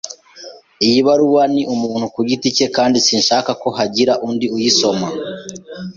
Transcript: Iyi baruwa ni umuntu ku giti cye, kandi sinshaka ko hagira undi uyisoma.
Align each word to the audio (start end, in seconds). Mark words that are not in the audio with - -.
Iyi 0.85 0.99
baruwa 1.07 1.43
ni 1.53 1.61
umuntu 1.73 2.05
ku 2.13 2.19
giti 2.29 2.47
cye, 2.57 2.65
kandi 2.75 2.97
sinshaka 3.05 3.51
ko 3.61 3.67
hagira 3.77 4.13
undi 4.27 4.45
uyisoma. 4.55 5.07